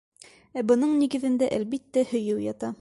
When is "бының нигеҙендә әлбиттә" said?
0.71-2.09